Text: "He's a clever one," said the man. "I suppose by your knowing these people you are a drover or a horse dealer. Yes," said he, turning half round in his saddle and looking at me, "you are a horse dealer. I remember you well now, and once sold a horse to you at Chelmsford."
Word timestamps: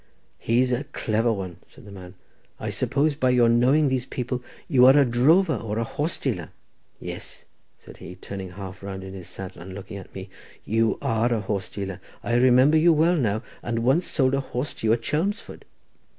"He's 0.39 0.71
a 0.71 0.85
clever 0.85 1.31
one," 1.31 1.57
said 1.67 1.85
the 1.85 1.91
man. 1.91 2.15
"I 2.59 2.71
suppose 2.71 3.13
by 3.13 3.29
your 3.29 3.47
knowing 3.49 3.87
these 3.87 4.07
people 4.07 4.41
you 4.67 4.87
are 4.87 4.97
a 4.97 5.05
drover 5.05 5.55
or 5.55 5.77
a 5.77 5.83
horse 5.83 6.17
dealer. 6.17 6.49
Yes," 6.99 7.45
said 7.77 7.97
he, 7.97 8.15
turning 8.15 8.49
half 8.49 8.81
round 8.81 9.03
in 9.03 9.13
his 9.13 9.27
saddle 9.27 9.61
and 9.61 9.75
looking 9.75 9.97
at 9.97 10.15
me, 10.15 10.31
"you 10.65 10.97
are 11.03 11.31
a 11.31 11.41
horse 11.41 11.69
dealer. 11.69 12.01
I 12.23 12.33
remember 12.33 12.77
you 12.77 12.91
well 12.93 13.15
now, 13.15 13.43
and 13.61 13.83
once 13.83 14.07
sold 14.07 14.33
a 14.33 14.39
horse 14.39 14.73
to 14.73 14.87
you 14.87 14.93
at 14.93 15.03
Chelmsford." 15.03 15.65